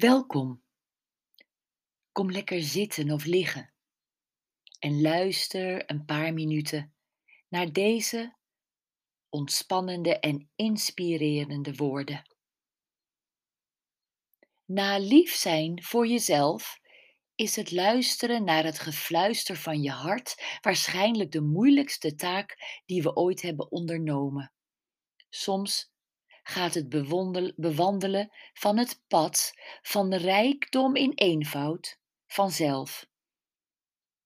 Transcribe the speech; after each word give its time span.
Welkom. 0.00 0.62
Kom 2.12 2.30
lekker 2.30 2.62
zitten 2.62 3.10
of 3.10 3.24
liggen 3.24 3.72
en 4.78 5.00
luister 5.00 5.90
een 5.90 6.04
paar 6.04 6.32
minuten 6.34 6.94
naar 7.48 7.72
deze 7.72 8.36
ontspannende 9.28 10.18
en 10.18 10.50
inspirerende 10.56 11.74
woorden. 11.74 12.36
Na 14.64 14.98
lief 14.98 15.34
zijn 15.34 15.82
voor 15.82 16.06
jezelf 16.06 16.80
is 17.34 17.56
het 17.56 17.72
luisteren 17.72 18.44
naar 18.44 18.64
het 18.64 18.78
gefluister 18.78 19.56
van 19.56 19.82
je 19.82 19.90
hart 19.90 20.58
waarschijnlijk 20.60 21.32
de 21.32 21.42
moeilijkste 21.42 22.14
taak 22.14 22.82
die 22.86 23.02
we 23.02 23.14
ooit 23.14 23.42
hebben 23.42 23.70
ondernomen. 23.70 24.52
Soms 25.28 25.94
gaat 26.48 26.74
het 26.74 26.88
bewandelen 27.56 28.30
van 28.54 28.78
het 28.78 29.02
pad 29.08 29.52
van 29.82 30.14
rijkdom 30.14 30.96
in 30.96 31.12
eenvoud 31.14 31.98
vanzelf. 32.26 33.06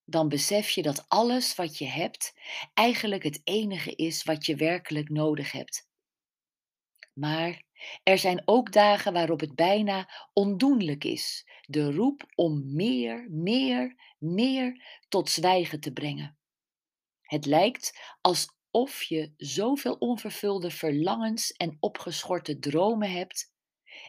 Dan 0.05 0.29
besef 0.29 0.71
je 0.71 0.83
dat 0.83 1.09
alles 1.09 1.55
wat 1.55 1.79
je 1.79 1.87
hebt 1.87 2.35
eigenlijk 2.75 3.23
het 3.23 3.41
enige 3.45 3.95
is 3.95 4.23
wat 4.23 4.47
je 4.47 4.57
werkelijk 4.57 5.09
nodig 5.09 5.53
hebt. 5.53 5.89
Maar 7.13 7.63
er 8.03 8.19
zijn 8.19 8.43
ook 8.45 8.73
dagen 8.73 9.13
waarop 9.13 9.41
het 9.41 9.55
bijna 9.55 10.11
ondoenlijk 10.33 11.05
is, 11.05 11.47
de 11.63 11.93
roep 11.93 12.25
om 12.35 12.75
meer, 12.75 13.27
meer, 13.31 14.15
meer 14.19 14.85
tot 15.09 15.31
zwijgen 15.31 15.81
te 15.81 15.93
brengen. 15.93 16.39
Het 17.21 17.47
lijkt 17.47 18.17
als 18.21 18.59
of 18.71 19.03
je 19.03 19.33
zoveel 19.37 19.95
onvervulde 19.95 20.71
verlangens 20.71 21.53
en 21.53 21.77
opgeschorte 21.81 22.59
dromen 22.59 23.11
hebt 23.11 23.53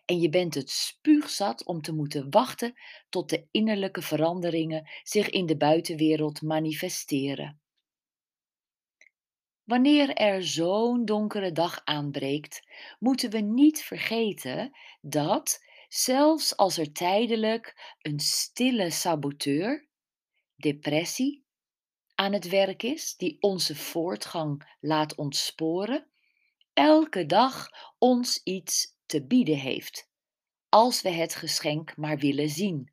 en 0.05 0.19
je 0.19 0.29
bent 0.29 0.53
het 0.53 0.69
spuugzat 0.69 1.65
om 1.65 1.81
te 1.81 1.93
moeten 1.93 2.29
wachten 2.29 2.73
tot 3.09 3.29
de 3.29 3.47
innerlijke 3.51 4.01
veranderingen 4.01 4.89
zich 5.03 5.29
in 5.29 5.45
de 5.45 5.57
buitenwereld 5.57 6.41
manifesteren. 6.41 7.61
Wanneer 9.63 10.13
er 10.13 10.43
zo'n 10.43 11.05
donkere 11.05 11.51
dag 11.51 11.81
aanbreekt, 11.83 12.67
moeten 12.99 13.29
we 13.29 13.39
niet 13.39 13.81
vergeten 13.81 14.77
dat, 15.01 15.63
zelfs 15.87 16.57
als 16.57 16.77
er 16.77 16.91
tijdelijk 16.91 17.95
een 18.01 18.19
stille 18.19 18.89
saboteur, 18.89 19.87
depressie, 20.55 21.43
aan 22.21 22.33
het 22.33 22.49
werk 22.49 22.83
is, 22.83 23.15
die 23.15 23.37
onze 23.39 23.75
voortgang 23.75 24.75
laat 24.79 25.15
ontsporen, 25.15 26.07
elke 26.73 27.25
dag 27.25 27.69
ons 27.97 28.41
iets 28.43 28.95
te 29.05 29.25
bieden 29.25 29.57
heeft, 29.57 30.09
als 30.69 31.01
we 31.01 31.09
het 31.09 31.35
geschenk 31.35 31.97
maar 31.97 32.17
willen 32.17 32.49
zien. 32.49 32.91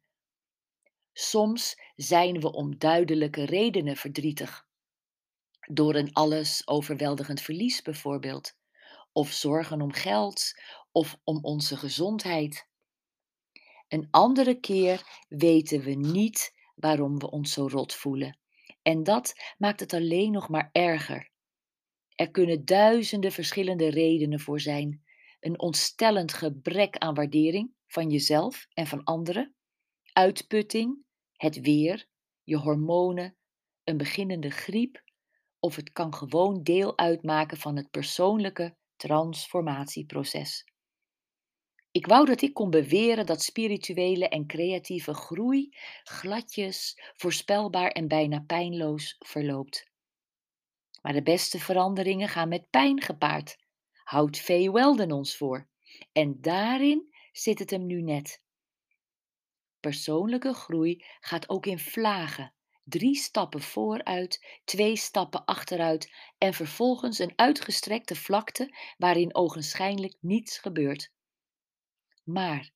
Soms 1.12 1.80
zijn 1.96 2.40
we 2.40 2.52
om 2.52 2.78
duidelijke 2.78 3.44
redenen 3.44 3.96
verdrietig, 3.96 4.66
door 5.70 5.94
een 5.94 6.12
alles 6.12 6.68
overweldigend 6.68 7.40
verlies 7.40 7.82
bijvoorbeeld, 7.82 8.56
of 9.12 9.32
zorgen 9.32 9.80
om 9.80 9.92
geld 9.92 10.60
of 10.92 11.18
om 11.24 11.44
onze 11.44 11.76
gezondheid. 11.76 12.68
Een 13.88 14.08
andere 14.10 14.60
keer 14.60 15.24
weten 15.28 15.80
we 15.80 15.94
niet 15.94 16.54
waarom 16.74 17.18
we 17.18 17.30
ons 17.30 17.52
zo 17.52 17.66
rot 17.66 17.94
voelen 17.94 18.38
en 18.88 19.02
dat 19.02 19.34
maakt 19.58 19.80
het 19.80 19.92
alleen 19.92 20.30
nog 20.30 20.48
maar 20.48 20.68
erger. 20.72 21.30
Er 22.14 22.30
kunnen 22.30 22.64
duizenden 22.64 23.32
verschillende 23.32 23.90
redenen 23.90 24.40
voor 24.40 24.60
zijn. 24.60 25.02
Een 25.40 25.60
ontstellend 25.60 26.32
gebrek 26.32 26.96
aan 26.98 27.14
waardering 27.14 27.72
van 27.86 28.10
jezelf 28.10 28.66
en 28.72 28.86
van 28.86 29.04
anderen, 29.04 29.54
uitputting, 30.12 31.04
het 31.32 31.60
weer, 31.60 32.06
je 32.42 32.56
hormonen, 32.56 33.36
een 33.84 33.96
beginnende 33.96 34.50
griep, 34.50 35.02
of 35.58 35.76
het 35.76 35.92
kan 35.92 36.14
gewoon 36.14 36.62
deel 36.62 36.98
uitmaken 36.98 37.56
van 37.56 37.76
het 37.76 37.90
persoonlijke 37.90 38.76
transformatieproces. 38.96 40.64
Ik 41.90 42.06
wou 42.06 42.26
dat 42.26 42.42
ik 42.42 42.54
kon 42.54 42.70
beweren 42.70 43.26
dat 43.26 43.42
spirituele 43.42 44.28
en 44.28 44.46
creatieve 44.46 45.14
groei 45.14 45.76
gladjes, 46.02 47.00
voorspelbaar 47.16 47.90
en 47.90 48.08
bijna 48.08 48.40
pijnloos 48.46 49.16
verloopt. 49.18 49.90
Maar 51.02 51.12
de 51.12 51.22
beste 51.22 51.58
veranderingen 51.58 52.28
gaan 52.28 52.48
met 52.48 52.70
pijn 52.70 53.02
gepaard, 53.02 53.58
houdt 54.04 54.38
Fay 54.38 54.70
Weldon 54.70 55.12
ons 55.12 55.36
voor. 55.36 55.68
En 56.12 56.40
daarin 56.40 57.14
zit 57.32 57.58
het 57.58 57.70
hem 57.70 57.86
nu 57.86 58.02
net. 58.02 58.42
Persoonlijke 59.80 60.52
groei 60.54 61.04
gaat 61.20 61.48
ook 61.48 61.66
in 61.66 61.78
vlagen. 61.78 62.52
Drie 62.84 63.16
stappen 63.16 63.60
vooruit, 63.60 64.60
twee 64.64 64.96
stappen 64.96 65.44
achteruit 65.44 66.12
en 66.38 66.54
vervolgens 66.54 67.18
een 67.18 67.32
uitgestrekte 67.36 68.14
vlakte 68.14 68.74
waarin 68.96 69.34
ogenschijnlijk 69.34 70.16
niets 70.20 70.58
gebeurt. 70.58 71.12
Maar 72.28 72.70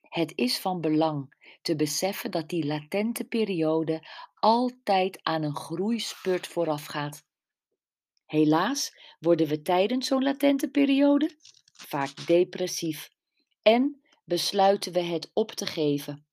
het 0.00 0.32
is 0.34 0.58
van 0.58 0.80
belang 0.80 1.34
te 1.62 1.76
beseffen 1.76 2.30
dat 2.30 2.48
die 2.48 2.66
latente 2.66 3.24
periode 3.24 4.08
altijd 4.34 5.22
aan 5.22 5.42
een 5.42 5.56
groeispurt 5.56 6.46
voorafgaat. 6.46 7.24
Helaas 8.26 8.92
worden 9.18 9.46
we 9.46 9.62
tijdens 9.62 10.06
zo'n 10.06 10.22
latente 10.22 10.70
periode 10.70 11.36
vaak 11.72 12.26
depressief 12.26 13.10
en 13.62 14.00
besluiten 14.24 14.92
we 14.92 15.00
het 15.00 15.30
op 15.32 15.50
te 15.50 15.66
geven. 15.66 16.26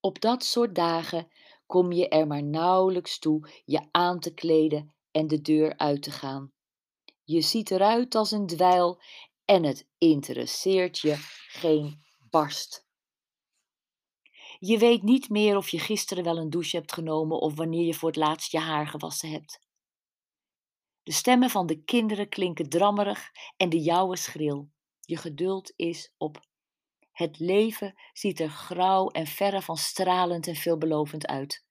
Op 0.00 0.20
dat 0.20 0.44
soort 0.44 0.74
dagen 0.74 1.28
kom 1.66 1.92
je 1.92 2.08
er 2.08 2.26
maar 2.26 2.44
nauwelijks 2.44 3.18
toe 3.18 3.50
je 3.64 3.88
aan 3.90 4.20
te 4.20 4.34
kleden 4.34 4.94
en 5.10 5.26
de 5.26 5.40
deur 5.40 5.76
uit 5.76 6.02
te 6.02 6.10
gaan. 6.10 6.52
Je 7.24 7.40
ziet 7.40 7.70
eruit 7.70 8.14
als 8.14 8.30
een 8.30 8.46
dweil 8.46 9.00
en 9.44 9.64
het 9.64 9.88
interesseert 9.98 10.98
je 10.98 11.16
geen 11.48 12.04
barst. 12.30 12.86
Je 14.58 14.78
weet 14.78 15.02
niet 15.02 15.28
meer 15.28 15.56
of 15.56 15.68
je 15.68 15.78
gisteren 15.78 16.24
wel 16.24 16.36
een 16.36 16.50
douche 16.50 16.76
hebt 16.76 16.92
genomen 16.92 17.40
of 17.40 17.54
wanneer 17.54 17.86
je 17.86 17.94
voor 17.94 18.08
het 18.08 18.18
laatst 18.18 18.52
je 18.52 18.58
haar 18.58 18.86
gewassen 18.86 19.30
hebt. 19.30 19.60
De 21.02 21.12
stemmen 21.12 21.50
van 21.50 21.66
de 21.66 21.84
kinderen 21.84 22.28
klinken 22.28 22.68
drammerig 22.68 23.30
en 23.56 23.68
de 23.68 23.80
jouwe 23.80 24.16
schril. 24.16 24.70
Je 25.00 25.16
geduld 25.16 25.72
is 25.76 26.14
op. 26.16 26.46
Het 27.12 27.38
leven 27.38 27.94
ziet 28.12 28.40
er 28.40 28.48
grauw 28.48 29.08
en 29.08 29.26
verre 29.26 29.62
van 29.62 29.76
stralend 29.76 30.46
en 30.46 30.54
veelbelovend 30.54 31.26
uit. 31.26 31.64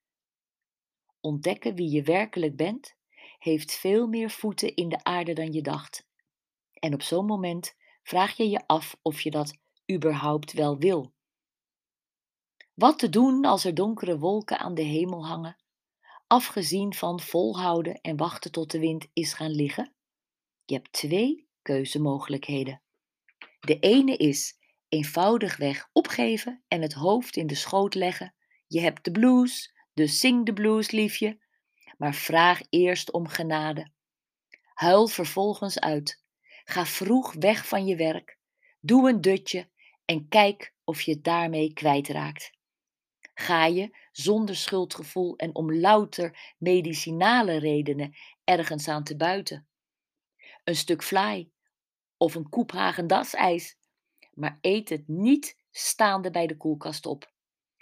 Ontdekken 1.20 1.76
wie 1.76 1.90
je 1.92 2.04
werkelijk 2.04 2.56
bent, 2.56 2.96
heeft 3.40 3.74
veel 3.74 4.08
meer 4.08 4.30
voeten 4.30 4.76
in 4.76 4.90
de 4.90 5.04
aarde 5.04 5.34
dan 5.34 5.52
je 5.52 5.62
dacht. 5.62 6.08
En 6.84 6.94
op 6.94 7.02
zo'n 7.02 7.26
moment 7.26 7.76
vraag 8.02 8.38
je 8.38 8.50
je 8.50 8.68
af 8.68 8.98
of 9.02 9.22
je 9.22 9.32
dat 9.32 9.58
überhaupt 9.92 10.54
wel 10.54 10.78
wil. 10.78 11.14
Wat 12.74 13.00
te 13.00 13.10
doen 13.10 13.46
als 13.46 13.66
er 13.66 13.74
donkere 13.74 14.20
wolken 14.20 14.60
aan 14.60 14.74
de 14.74 14.82
hemel 14.82 15.28
hangen, 15.28 15.58
afgezien 16.28 16.94
van 16.94 17.20
volhouden 17.20 18.02
en 18.02 18.18
wachten 18.18 18.52
tot 18.52 18.72
de 18.72 18.80
wind 18.80 19.08
is 19.14 19.34
gaan 19.34 19.52
liggen? 19.52 19.94
Je 20.66 20.74
hebt 20.74 20.92
twee 20.92 21.48
keuzemogelijkheden. 21.62 22.82
De 23.60 23.80
ene 23.80 24.18
is 24.18 24.58
eenvoudigweg 24.90 25.90
opgeven 25.94 26.64
en 26.68 26.82
het 26.82 26.94
hoofd 26.94 27.36
in 27.36 27.48
de 27.48 27.56
schoot 27.56 27.96
leggen. 27.96 28.36
Je 28.68 28.80
hebt 28.80 29.04
de 29.04 29.12
blues, 29.12 29.74
dus 29.94 30.20
zing 30.20 30.46
de 30.46 30.54
blues, 30.54 30.92
liefje. 30.92 31.40
Maar 31.98 32.14
vraag 32.14 32.62
eerst 32.70 33.12
om 33.12 33.28
genade. 33.28 33.92
Huil 34.74 35.08
vervolgens 35.08 35.80
uit. 35.80 36.23
Ga 36.64 36.86
vroeg 36.86 37.34
weg 37.34 37.68
van 37.68 37.86
je 37.86 37.96
werk, 37.96 38.38
doe 38.80 39.10
een 39.10 39.22
dutje 39.22 39.70
en 40.06 40.28
kijk 40.28 40.74
of 40.84 41.02
je 41.02 41.12
het 41.12 41.24
daarmee 41.24 41.74
kwijtraakt. 41.74 42.52
Ga 43.34 43.66
je 43.66 43.98
zonder 44.12 44.56
schuldgevoel 44.56 45.36
en 45.36 45.56
om 45.56 45.74
louter 45.74 46.54
medicinale 46.58 47.58
redenen 47.60 48.16
ergens 48.44 48.88
aan 48.88 49.04
te 49.04 49.16
buiten? 49.16 49.68
Een 50.64 50.76
stuk 50.76 51.04
vlaai 51.04 51.52
of 52.18 52.36
een 52.36 52.50
koep 52.50 52.72
ijs, 53.34 53.78
maar 54.34 54.58
eet 54.62 54.90
het 54.90 55.08
niet 55.08 55.58
staande 55.72 56.32
bij 56.32 56.48
de 56.48 56.58
koelkast 56.58 57.06
op. 57.06 57.32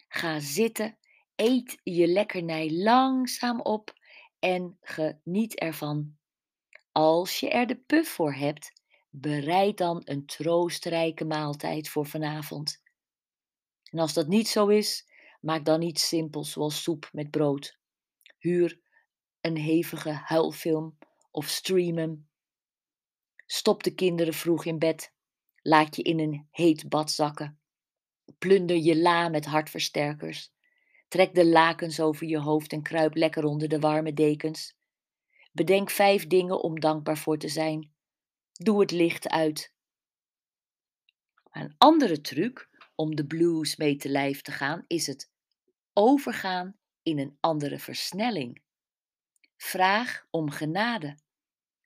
Ga 0.08 0.40
zitten, 0.40 0.98
eet 1.36 1.80
je 1.84 2.08
lekkernij 2.08 2.72
langzaam 2.72 3.62
op 3.62 3.94
en 4.40 4.78
geniet 4.82 5.60
ervan. 5.60 6.18
Als 6.92 7.40
je 7.40 7.50
er 7.50 7.68
de 7.68 7.76
puf 7.76 8.10
voor 8.10 8.34
hebt, 8.34 8.74
bereid 9.10 9.78
dan 9.78 10.02
een 10.06 10.26
troostrijke 10.26 11.26
maaltijd 11.26 11.90
voor 11.90 12.06
vanavond. 12.06 12.82
En 13.84 14.00
als 14.00 14.14
dat 14.14 14.28
niet 14.28 14.48
zo 14.48 14.68
is, 14.68 15.10
maak 15.42 15.66
dan 15.66 15.82
iets 15.82 16.08
simpels 16.08 16.52
zoals 16.52 16.84
soep 16.84 17.10
met 17.12 17.32
brood. 17.32 17.80
Huur 18.38 18.80
een 19.42 19.58
hevige 19.58 20.12
huilfilm 20.12 20.98
of 21.32 21.48
stream 21.48 21.98
hem. 21.98 22.30
Stop 23.46 23.84
de 23.84 23.94
kinderen 23.94 24.34
vroeg 24.34 24.66
in 24.66 24.80
bed. 24.80 25.14
Laat 25.62 25.96
je 25.96 26.02
in 26.02 26.20
een 26.20 26.48
heet 26.52 26.90
bad 26.90 27.12
zakken. 27.12 27.60
Plunder 28.38 28.78
je 28.78 28.98
la 28.98 29.30
met 29.30 29.46
hartversterkers. 29.46 30.52
Trek 31.08 31.36
de 31.36 31.46
lakens 31.46 32.00
over 32.00 32.28
je 32.28 32.40
hoofd 32.40 32.72
en 32.72 32.82
kruip 32.82 33.16
lekker 33.16 33.44
onder 33.44 33.68
de 33.68 33.80
warme 33.80 34.14
dekens. 34.14 34.80
Bedenk 35.52 35.90
vijf 35.90 36.28
dingen 36.28 36.62
om 36.62 36.80
dankbaar 36.80 37.18
voor 37.18 37.38
te 37.38 37.48
zijn. 37.48 37.92
Doe 38.52 38.80
het 38.80 38.92
licht 38.92 39.30
uit. 39.30 39.74
Een 41.52 41.76
andere 41.78 42.22
truc 42.22 42.70
om 42.96 43.16
de 43.16 43.26
blues 43.26 43.76
mee 43.76 43.96
te 43.96 44.10
lijf 44.10 44.42
te 44.42 44.52
gaan 44.52 44.84
is 44.88 45.08
het 45.08 45.32
overgaan 45.94 46.78
in 47.04 47.20
een 47.20 47.38
andere 47.40 47.80
versnelling. 47.80 48.62
Vraag 49.58 50.28
om 50.30 50.50
genade. 50.50 51.18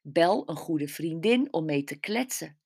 Bel 0.02 0.50
een 0.50 0.56
goede 0.56 0.88
vriendin 0.88 1.54
om 1.54 1.66
mee 1.66 1.84
te 1.84 2.00
kletsen. 2.00 2.60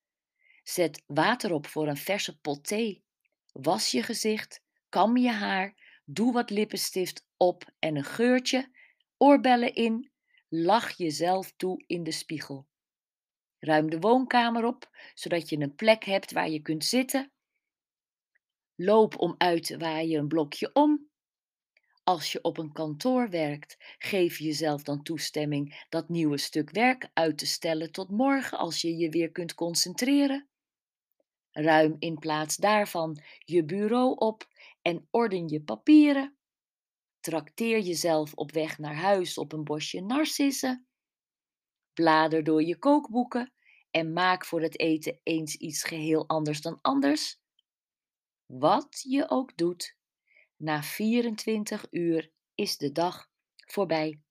Zet 0.63 1.03
water 1.05 1.53
op 1.53 1.67
voor 1.67 1.87
een 1.87 1.97
verse 1.97 2.39
pot 2.39 2.63
thee. 2.63 3.03
Was 3.51 3.91
je 3.91 4.03
gezicht, 4.03 4.63
kam 4.89 5.17
je 5.17 5.31
haar, 5.31 5.99
doe 6.05 6.33
wat 6.33 6.49
lippenstift 6.49 7.27
op 7.37 7.71
en 7.79 7.95
een 7.95 8.03
geurtje, 8.03 8.71
oorbellen 9.17 9.73
in, 9.73 10.11
lach 10.49 10.91
jezelf 10.91 11.53
toe 11.55 11.83
in 11.87 12.03
de 12.03 12.11
spiegel. 12.11 12.67
Ruim 13.59 13.89
de 13.89 13.99
woonkamer 13.99 14.65
op, 14.65 14.89
zodat 15.13 15.49
je 15.49 15.59
een 15.59 15.75
plek 15.75 16.03
hebt 16.03 16.31
waar 16.31 16.49
je 16.49 16.61
kunt 16.61 16.85
zitten. 16.85 17.31
Loop 18.75 19.19
om 19.19 19.35
uit 19.37 19.63
te 19.63 19.77
waaien 19.77 20.19
een 20.19 20.27
blokje 20.27 20.69
om. 20.73 21.09
Als 22.03 22.31
je 22.31 22.41
op 22.41 22.57
een 22.57 22.71
kantoor 22.71 23.29
werkt, 23.29 23.75
geef 23.97 24.37
jezelf 24.37 24.83
dan 24.83 25.03
toestemming 25.03 25.85
dat 25.89 26.09
nieuwe 26.09 26.37
stuk 26.37 26.69
werk 26.69 27.09
uit 27.13 27.37
te 27.37 27.45
stellen 27.45 27.91
tot 27.91 28.09
morgen 28.09 28.57
als 28.57 28.81
je 28.81 28.97
je 28.97 29.09
weer 29.09 29.31
kunt 29.31 29.53
concentreren. 29.53 30.49
Ruim 31.51 31.95
in 31.99 32.19
plaats 32.19 32.55
daarvan 32.55 33.21
je 33.39 33.65
bureau 33.65 34.15
op 34.15 34.47
en 34.81 35.07
orden 35.11 35.47
je 35.47 35.61
papieren. 35.61 36.38
Trakteer 37.19 37.79
jezelf 37.79 38.33
op 38.33 38.51
weg 38.51 38.77
naar 38.77 38.95
huis 38.95 39.37
op 39.37 39.51
een 39.53 39.63
bosje 39.63 40.01
narcissen. 40.01 40.87
Blader 41.93 42.43
door 42.43 42.63
je 42.63 42.77
kookboeken 42.77 43.53
en 43.91 44.13
maak 44.13 44.45
voor 44.45 44.61
het 44.61 44.79
eten 44.79 45.19
eens 45.23 45.55
iets 45.55 45.83
geheel 45.83 46.27
anders 46.27 46.61
dan 46.61 46.79
anders. 46.81 47.39
Wat 48.45 49.01
je 49.07 49.29
ook 49.29 49.57
doet, 49.57 49.97
na 50.55 50.83
24 50.83 51.87
uur 51.91 52.31
is 52.55 52.77
de 52.77 52.91
dag 52.91 53.29
voorbij. 53.55 54.21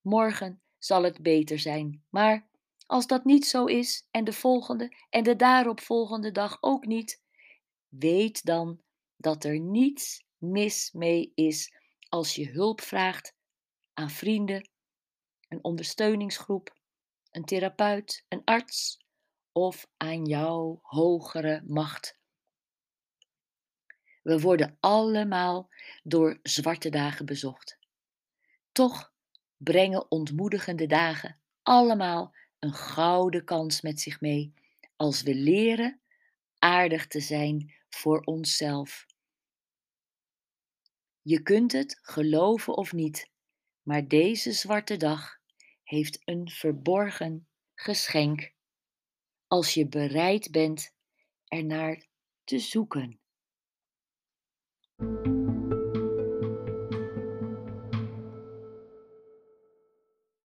Morgen 0.00 0.62
zal 0.78 1.02
het 1.02 1.22
beter 1.22 1.58
zijn, 1.58 2.04
maar 2.10 2.48
als 2.86 3.06
dat 3.06 3.24
niet 3.24 3.46
zo 3.46 3.64
is 3.64 4.08
en 4.10 4.24
de 4.24 4.32
volgende 4.32 4.96
en 5.10 5.24
de 5.24 5.36
daaropvolgende 5.36 6.30
dag 6.30 6.58
ook 6.60 6.86
niet, 6.86 7.22
weet 7.88 8.44
dan 8.44 8.82
dat 9.16 9.44
er 9.44 9.60
niets 9.60 10.24
mis 10.38 10.92
mee 10.92 11.32
is 11.34 11.72
als 12.14 12.34
je 12.34 12.50
hulp 12.50 12.80
vraagt 12.80 13.34
aan 13.94 14.10
vrienden, 14.10 14.68
een 15.48 15.64
ondersteuningsgroep, 15.64 16.78
een 17.30 17.44
therapeut, 17.44 18.24
een 18.28 18.44
arts 18.44 19.04
of 19.52 19.86
aan 19.96 20.24
jouw 20.24 20.78
hogere 20.82 21.62
macht. 21.66 22.18
We 24.22 24.40
worden 24.40 24.76
allemaal 24.80 25.70
door 26.02 26.38
zwarte 26.42 26.88
dagen 26.88 27.26
bezocht. 27.26 27.78
Toch 28.72 29.12
brengen 29.56 30.10
ontmoedigende 30.10 30.86
dagen 30.86 31.40
allemaal 31.62 32.34
een 32.58 32.74
gouden 32.74 33.44
kans 33.44 33.80
met 33.80 34.00
zich 34.00 34.20
mee 34.20 34.54
als 34.96 35.22
we 35.22 35.34
leren 35.34 36.00
aardig 36.58 37.06
te 37.06 37.20
zijn 37.20 37.74
voor 37.88 38.20
onszelf. 38.20 39.06
Je 41.26 41.42
kunt 41.42 41.72
het 41.72 41.98
geloven 42.02 42.76
of 42.76 42.92
niet, 42.92 43.30
maar 43.82 44.08
deze 44.08 44.52
zwarte 44.52 44.96
dag 44.96 45.38
heeft 45.82 46.20
een 46.24 46.50
verborgen 46.50 47.48
geschenk 47.74 48.52
als 49.46 49.74
je 49.74 49.88
bereid 49.88 50.50
bent 50.50 50.94
ernaar 51.44 52.06
te 52.44 52.58
zoeken. 52.58 53.20